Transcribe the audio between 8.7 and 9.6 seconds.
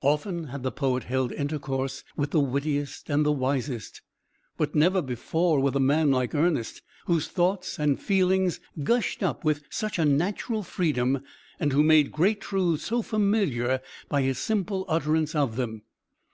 gushed up